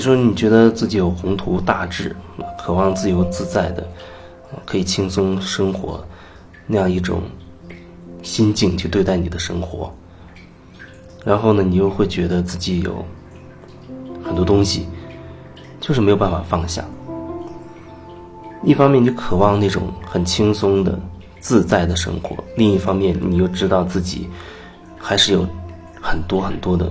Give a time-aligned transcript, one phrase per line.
[0.00, 2.16] 你说你觉得自己有宏图大志，
[2.58, 3.86] 渴望自由自在的，
[4.64, 6.02] 可以轻松生活，
[6.66, 7.20] 那样一种
[8.22, 9.94] 心境去对待你的生活。
[11.22, 13.04] 然后呢，你又会觉得自己有
[14.24, 14.88] 很多东西，
[15.82, 16.82] 就是没有办法放下。
[18.64, 20.98] 一方面，你渴望那种很轻松的、
[21.40, 24.30] 自在的生活；另一方面，你又知道自己
[24.96, 25.46] 还是有
[26.00, 26.90] 很多很多的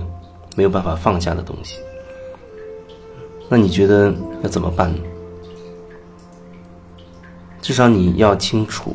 [0.54, 1.80] 没有办法放下的东西。
[3.52, 4.14] 那你觉得
[4.44, 5.02] 要怎么办呢？
[7.60, 8.94] 至少你要清楚，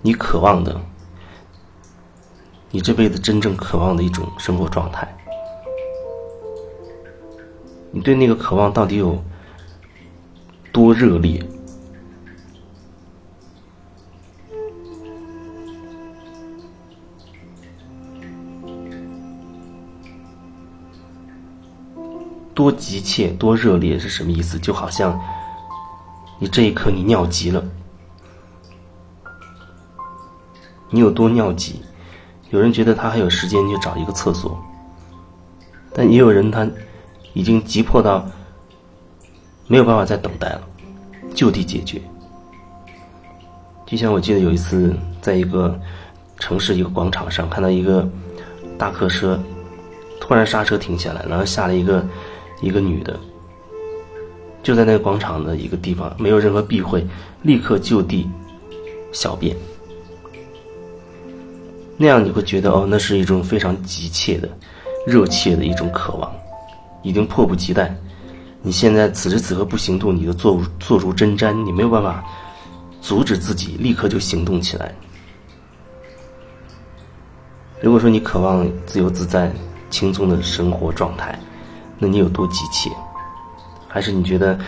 [0.00, 0.80] 你渴望的，
[2.70, 5.06] 你这辈子真正渴望的一种生活状态。
[7.90, 9.22] 你对那个渴望到底有
[10.72, 11.40] 多热烈？
[22.54, 24.56] 多急切、多热烈是什么意思？
[24.60, 25.20] 就好像
[26.38, 27.62] 你这一刻你尿急了，
[30.88, 31.82] 你有多尿急？
[32.50, 34.56] 有人觉得他还有时间去找一个厕所，
[35.92, 36.64] 但也有人他
[37.32, 38.24] 已经急迫到
[39.66, 40.62] 没有办法再等待了，
[41.34, 42.00] 就地解决。
[43.84, 45.76] 就像我记得有一次在一个
[46.38, 48.08] 城市一个广场上看到一个
[48.78, 49.38] 大客车
[50.20, 52.06] 突然刹车停下来，然后下了一个。
[52.64, 53.18] 一个女的，
[54.62, 57.06] 就在那个广场的一个地方，没有任何避讳，
[57.42, 58.28] 立刻就地
[59.12, 59.54] 小便。
[61.96, 64.48] 那样你会觉得哦，那是一种非常急切的、
[65.06, 66.32] 热切的一种渴望，
[67.02, 67.94] 已经迫不及待。
[68.62, 72.24] 你现在此时此刻不行动，你就坐坐如针毡，你没有办法
[73.00, 74.92] 阻止自己立刻就行动起来。
[77.80, 79.52] 如果说你渴望自由自在、
[79.90, 81.38] 轻松的生活状态，
[82.08, 82.90] 你有多急切？
[83.88, 84.58] 还是你觉得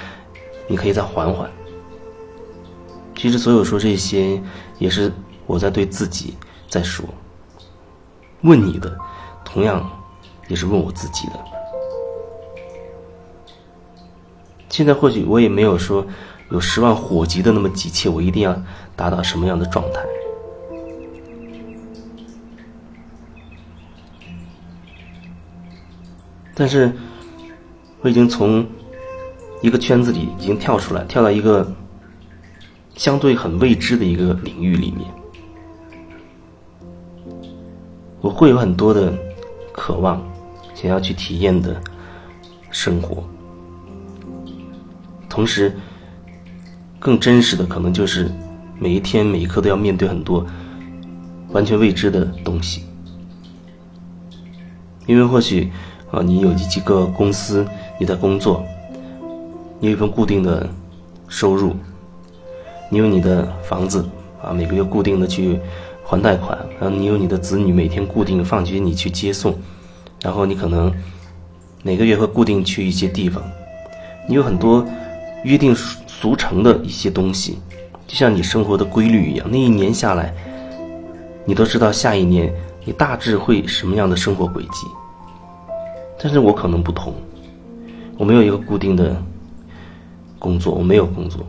[0.69, 1.51] 你可以再缓缓？
[3.17, 4.41] 其实，所有说这些，
[4.79, 5.13] 也是
[5.47, 6.37] 我在对自己
[6.69, 7.05] 在说。
[8.43, 8.97] 问你的，
[9.45, 9.91] 同样
[10.47, 11.33] 也是问我自己的。
[14.69, 16.07] 现在或许我也没有说
[16.51, 18.55] 有十万火急的那么急切，我一定要
[18.95, 20.01] 达到什么样的状态。
[26.55, 26.95] 但是。
[28.03, 28.65] 我已经从
[29.63, 31.71] 一个圈子里已经跳出来，跳到一个
[32.95, 35.07] 相对很未知的一个领域里面。
[38.21, 39.13] 我会有很多的
[39.73, 40.23] 渴望，
[40.75, 41.81] 想要去体验的
[42.71, 43.23] 生活。
[45.29, 45.75] 同时，
[46.99, 48.31] 更真实的可能就是
[48.79, 50.45] 每一天每一刻都要面对很多
[51.51, 52.83] 完全未知的东西，
[55.07, 55.71] 因为或许
[56.11, 57.67] 啊，你有几个公司。
[57.99, 58.63] 你在工作，
[59.81, 60.69] 你有一份固定的
[61.29, 61.75] 收入，
[62.91, 64.07] 你有你的房子
[64.43, 65.59] 啊，每个月固定的去
[66.05, 69.55] 还贷款，然后你有你的子女每天固定放学你去接送，
[70.21, 70.93] 然后你可能
[71.83, 73.43] 每个月会固定去一些地方，
[74.29, 74.87] 你有很多
[75.43, 77.59] 约定俗成的一些东西，
[78.07, 79.51] 就像你生活的规律一样。
[79.51, 80.35] 那一年下来，
[81.47, 82.53] 你都知道下一年
[82.85, 84.87] 你大致会什么样的生活轨迹，
[86.23, 87.15] 但是我可能不同。
[88.19, 89.23] 我没有一个固定的
[90.39, 91.47] 工作，我没有工作，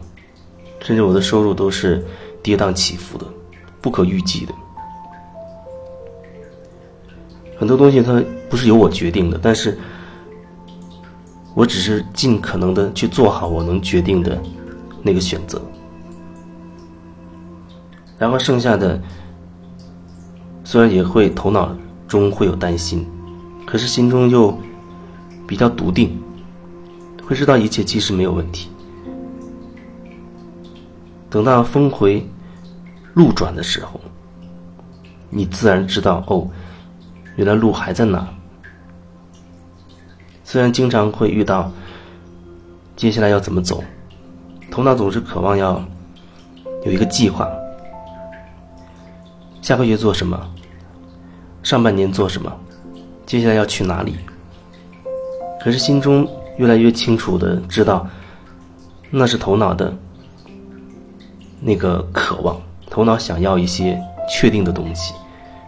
[0.82, 2.06] 甚至我的收入都是
[2.44, 3.26] 跌宕起伏的，
[3.82, 4.54] 不可预计的。
[7.58, 9.78] 很多东西它不是由我决定的，但是
[11.56, 14.38] 我只是尽可能的去做好我能决定的
[15.02, 15.62] 那个选择，
[18.20, 19.02] 然后剩下的
[20.64, 21.74] 虽然也会头脑
[22.08, 23.08] 中会有担心，
[23.68, 24.58] 可是心中又
[25.46, 26.18] 比较笃定。
[27.28, 28.70] 会知道一切其实没有问题。
[31.30, 32.26] 等到峰回
[33.14, 34.00] 路转的时候，
[35.30, 36.48] 你自然知道哦，
[37.36, 38.26] 原来路还在那。
[40.46, 41.70] 虽然经常会遇到
[42.96, 43.84] 接下来要怎么走，
[44.72, 45.84] 头脑总是渴望要
[46.86, 47.46] 有一个计划，
[49.62, 50.50] 下个月做什么，
[51.62, 52.50] 上半年做什么，
[53.28, 54.16] 接下来要去哪里。
[55.62, 56.28] 可是心中。
[56.58, 58.08] 越来越清楚的知道，
[59.12, 59.96] 那是头脑的
[61.62, 62.60] 那个渴望，
[62.90, 63.96] 头脑想要一些
[64.28, 65.14] 确定的东西，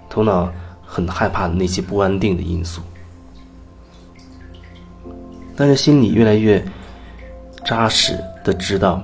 [0.10, 0.52] 头脑
[0.84, 2.82] 很害怕那些不安定的因素，
[5.56, 6.60] 但是心里越来越
[7.64, 9.04] 扎实的知道，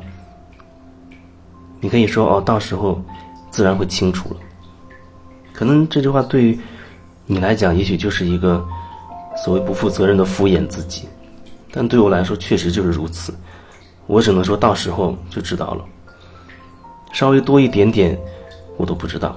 [1.79, 2.99] 你可以说哦，到时候
[3.51, 4.37] 自然会清楚了。
[5.53, 6.59] 可能这句话对于
[7.27, 8.63] 你来讲，也许就是一个
[9.43, 11.07] 所谓不负责任的敷衍自己，
[11.71, 13.33] 但对我来说确实就是如此。
[14.07, 15.83] 我只能说到时候就知道了，
[17.11, 18.15] 稍微多一点点，
[18.77, 19.35] 我都不知道。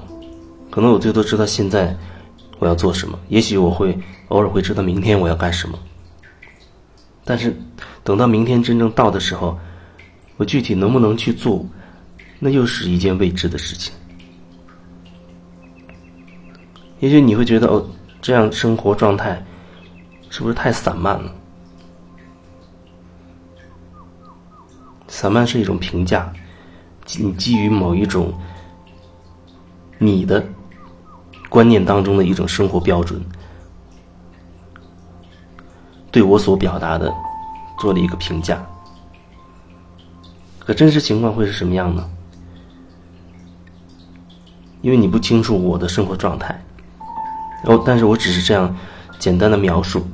[0.70, 1.96] 可能我最多知道现在
[2.58, 3.98] 我要做什么，也许我会
[4.28, 5.78] 偶尔会知道明天我要干什么。
[7.24, 7.56] 但是
[8.04, 9.58] 等到明天真正到的时候，
[10.36, 11.64] 我具体能不能去做，
[12.38, 13.94] 那又是一件未知的事情。
[17.00, 17.84] 也许你会觉得哦，
[18.20, 19.42] 这样生活状态
[20.30, 21.32] 是不是太散漫了？
[25.06, 26.32] 散漫是一种评价，
[27.18, 28.32] 你基于某一种
[29.98, 30.44] 你的
[31.48, 33.20] 观念当中的一种生活标准，
[36.10, 37.12] 对我所表达的
[37.78, 38.64] 做了一个评价。
[40.58, 42.08] 可真实情况会是什么样呢？
[44.82, 46.62] 因为你不清楚我的生活状态，
[47.64, 48.74] 哦，但是我只是这样
[49.18, 50.06] 简单的描述，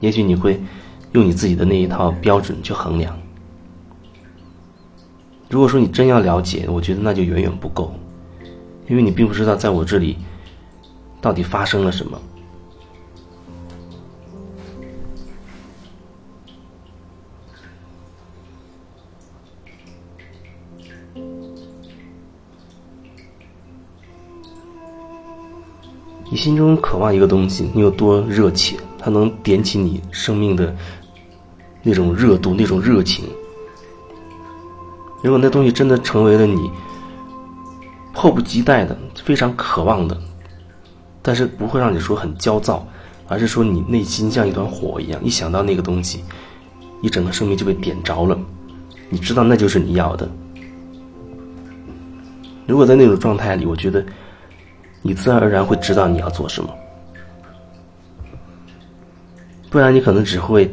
[0.00, 0.60] 也许你会
[1.12, 3.16] 用你自己的那一套标准去衡量。
[5.48, 7.94] 如果说你真要了解，我觉得那就远远不够，
[8.88, 10.16] 因为你并不知道在我这里
[11.20, 12.18] 到底发生了什么。
[26.42, 30.74] 心中渴望一个东西，你有多热切，它能点起你生命的
[31.84, 33.24] 那种热度、那种热情。
[35.22, 36.68] 如果那东西真的成为了你
[38.12, 40.20] 迫不及待的、非常渴望的，
[41.22, 42.84] 但是不会让你说很焦躁，
[43.28, 46.24] 而是说你内心像一团火一样，一想到那个东西，
[47.00, 48.36] 你整个生命就被点着了。
[49.10, 50.28] 你知道那就是你要的。
[52.66, 54.04] 如果在那种状态里，我觉得
[55.02, 56.70] 你自然而然会知道你要做什么，
[59.68, 60.70] 不然你可能只会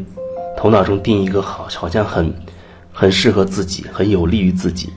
[0.55, 2.33] 头脑中定一个好，好像很。
[2.91, 4.91] 很适合自己，很有利于自己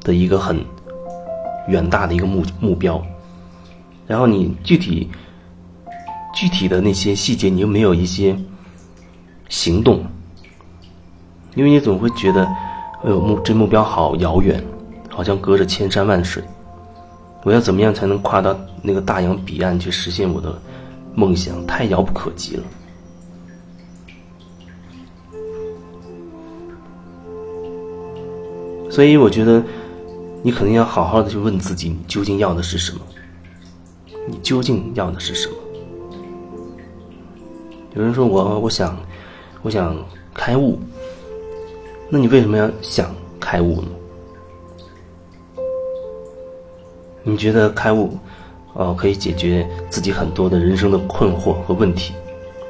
[0.00, 0.58] 的一个很
[1.68, 3.04] 远大的一个目目标，
[4.06, 5.06] 然后你具体
[6.34, 8.34] 具体的那些细节，你又没有一些
[9.50, 10.02] 行动，
[11.56, 12.46] 因为你总会觉得，
[13.04, 14.64] 哎呦目这目标好遥远，
[15.10, 16.42] 好像隔着千山万水，
[17.46, 20.60] 我要怎么样才能跨到那个大洋彼岸去实现我的
[21.14, 21.64] 梦想？
[21.64, 22.62] 太遥不可及了。
[28.90, 29.62] 所以我觉得，
[30.42, 33.00] 你可能要好好的去问自己，你究竟要的是什么？
[34.26, 35.54] 你究竟要的是什么？
[37.94, 38.98] 有人说我我想，
[39.62, 39.96] 我想
[40.34, 40.80] 开悟。
[42.10, 43.88] 那你为什么要想开悟呢？
[47.28, 48.16] 你觉得开悟，
[48.74, 52.14] 哦，可以解决自己很多的人生的困惑和问题？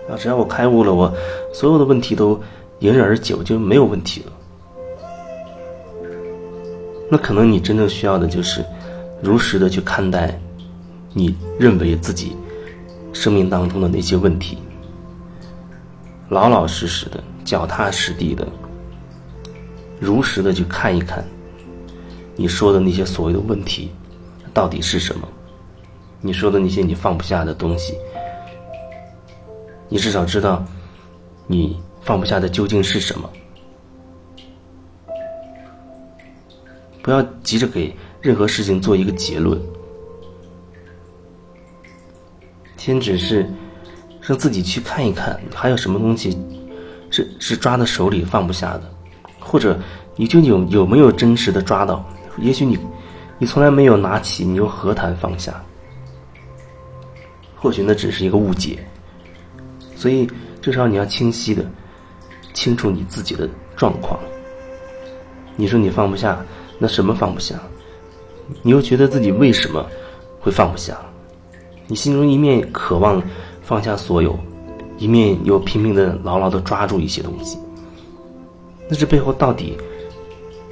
[0.09, 1.13] 啊，只要我开悟了，我
[1.53, 2.41] 所有的问题都
[2.79, 4.33] 迎刃而解，我就没有问题了。
[7.11, 8.65] 那可能你真正需要的就是，
[9.21, 10.41] 如实的去看待，
[11.13, 12.35] 你认为自己
[13.13, 14.57] 生命当中的那些问题，
[16.31, 18.49] 老老实实的、脚踏实地的，
[20.01, 21.23] 如实的去看一看，
[22.37, 23.91] 你说的那些所谓的问题
[24.57, 25.29] 到底是什么？
[26.23, 27.95] 你说的那些你放不下的东西，
[29.87, 30.65] 你至少知道
[31.47, 33.31] 你放不下的究竟是什么。
[37.03, 39.61] 不要急着给任何事情做一个结论，
[42.79, 43.47] 先只是
[44.23, 46.35] 让自己去看一看，还有什么东西
[47.11, 48.91] 是是抓在手里放不下的，
[49.39, 49.79] 或者
[50.17, 52.03] 你就有有没有真实的抓到？
[52.39, 52.79] 也许你
[53.39, 55.63] 你从来没有拿起，你又何谈放下？
[57.57, 58.79] 或许那只是一个误解，
[59.95, 60.29] 所以
[60.61, 61.65] 至少你要清晰的
[62.55, 64.19] 清楚你自己的状况。
[65.57, 66.39] 你说你放不下。
[66.79, 67.59] 那什么放不下？
[68.61, 69.87] 你又觉得自己为什么
[70.39, 70.95] 会放不下？
[71.87, 73.23] 你心中一面渴望
[73.63, 74.39] 放下所有，
[74.99, 77.59] 一面又拼命的牢牢的抓住一些东西。
[78.91, 79.75] 那这背后到底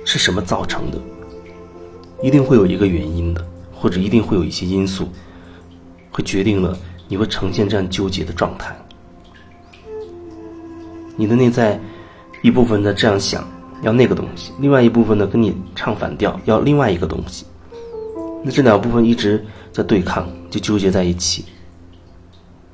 [0.04, 0.98] 是什么造成的？
[2.22, 5.08] 一定会有一个原因的，或者一定会有一些因素，
[6.10, 6.76] 会决定了
[7.08, 8.76] 你会呈现这样纠结的状态。
[11.16, 11.78] 你的内在
[12.42, 13.44] 一部分在这样想。
[13.82, 17.44] 要那个东西，另外一部分呢跟你唱反调，要另外一个东西。
[18.42, 21.44] 那这两部分一直在对抗，就纠结在一起。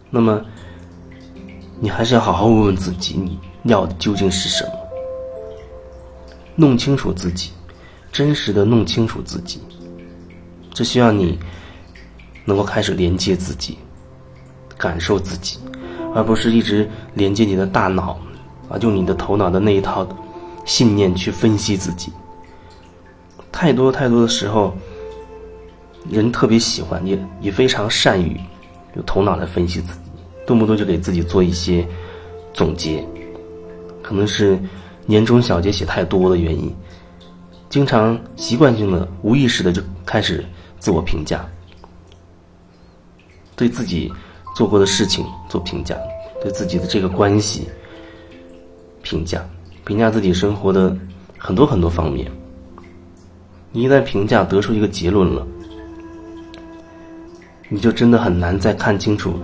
[0.08, 0.40] 那么，
[1.80, 4.70] 你还是要好好问问自己，你要的究竟是什么？
[6.54, 7.50] 弄清楚自己，
[8.12, 9.60] 真实的弄清楚自己。
[10.72, 11.38] 这需要你
[12.44, 13.76] 能够开始连接自己，
[14.78, 15.58] 感受自己，
[16.14, 18.18] 而不是一直连接你的大脑，
[18.68, 20.08] 啊，用你的头脑的那一套
[20.64, 22.12] 信念去分析自己。
[23.52, 24.74] 太多太多的时候，
[26.08, 28.40] 人特别喜欢，也也非常善于
[28.94, 30.10] 用头脑来分析自己，
[30.46, 31.86] 动不动就给自己做一些
[32.54, 33.04] 总结，
[34.00, 34.58] 可能是
[35.04, 36.74] 年终小结写太多的原因，
[37.70, 40.44] 经常习惯性的、无意识的就开始
[40.80, 41.48] 自我评价，
[43.54, 44.12] 对自己
[44.56, 45.96] 做过的事情做评价，
[46.42, 47.68] 对自己的这个关系
[49.02, 49.48] 评价，
[49.84, 50.94] 评价自己生活的
[51.38, 52.28] 很多很多方面。
[53.70, 55.46] 你一旦评价得出一个结论了，
[57.68, 59.38] 你就真的很难再看清楚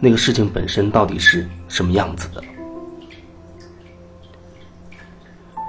[0.00, 2.42] 那个事情本身到底是什么样子的。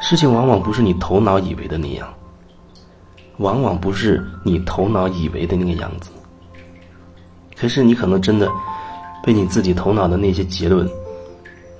[0.05, 2.13] 事情往往不是你头脑以为的那样，
[3.37, 6.11] 往往不是你头脑以为的那个样子。
[7.55, 8.51] 可是你可能真的
[9.23, 10.87] 被你自己头脑的那些结论、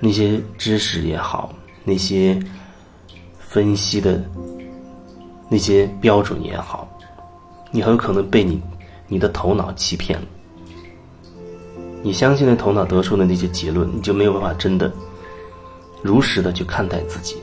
[0.00, 1.52] 那些知识也好，
[1.84, 2.40] 那些
[3.38, 4.20] 分析的。
[5.46, 6.88] 那些标准也好，
[7.70, 8.60] 你很有可能被你
[9.06, 10.26] 你的头脑欺骗了。
[12.02, 14.90] 你相信了头脑得出的那些结论，你就没有办法真的
[16.02, 17.36] 如实的去看待自己。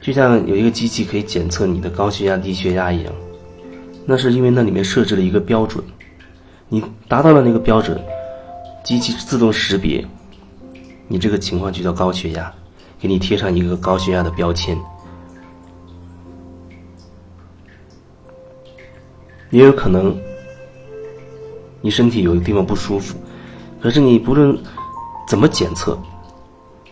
[0.00, 3.12] 就像有一个机器可以检测你的高血压、低血压一样，
[4.06, 5.84] 那是因为那里面设置了一个标准，
[6.68, 8.00] 你达到了那个标准，
[8.82, 10.04] 机器自动识别，
[11.06, 12.52] 你这个情况就叫高血压。
[12.98, 14.78] 给你贴上一个高血压的标签，
[19.48, 20.14] 也有可能
[21.80, 23.16] 你身体有一个地方不舒服，
[23.80, 24.54] 可是你不论
[25.26, 25.98] 怎么检测，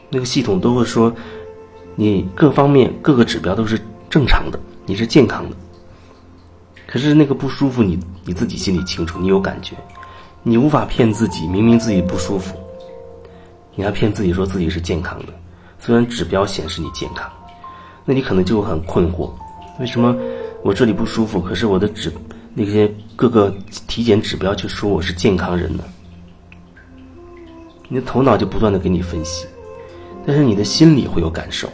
[0.08, 1.14] 那个系统都会说
[2.00, 3.76] 你各方面各个指标都是
[4.08, 5.56] 正常的，你是健康的。
[6.86, 9.74] 可是那个不舒服，你你自己心里清楚，你有感觉，
[10.44, 12.56] 你无法骗自己，明明自己不舒服，
[13.74, 15.32] 你还骗自己说自己是健康的。
[15.80, 17.28] 虽然指标显示你健康，
[18.04, 19.32] 那你可能就很困惑：
[19.80, 20.16] 为什么
[20.62, 22.12] 我这里不舒服，可是我的指
[22.54, 23.52] 那些各个
[23.88, 25.82] 体检指标却说我是健康人呢？
[27.88, 29.48] 你的头脑就不断的给你分析，
[30.24, 31.68] 但是你的心里会有感受，